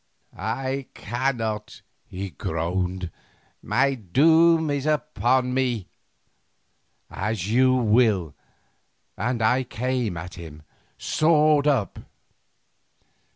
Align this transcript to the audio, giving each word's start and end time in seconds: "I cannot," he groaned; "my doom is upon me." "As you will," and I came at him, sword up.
"I 0.35 0.87
cannot," 0.95 1.83
he 2.07 2.31
groaned; 2.31 3.11
"my 3.61 3.93
doom 3.93 4.71
is 4.71 4.87
upon 4.87 5.53
me." 5.53 5.89
"As 7.11 7.51
you 7.51 7.75
will," 7.75 8.33
and 9.15 9.43
I 9.43 9.61
came 9.63 10.17
at 10.17 10.33
him, 10.33 10.63
sword 10.97 11.67
up. 11.67 11.99